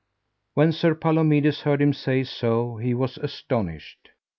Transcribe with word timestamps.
When 0.55 0.71
Sir 0.71 0.95
Palomides 0.95 1.61
heard 1.61 1.79
him 1.79 1.93
say 1.93 2.23
so 2.23 2.77
he 2.77 2.95
was 2.95 3.19
astonied. 3.19 3.83